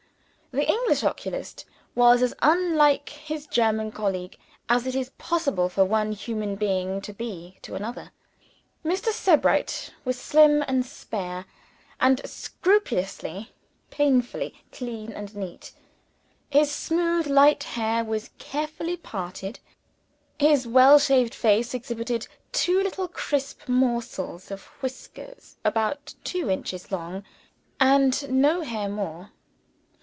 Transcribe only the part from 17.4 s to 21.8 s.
hair was carefully parted; his well shaved face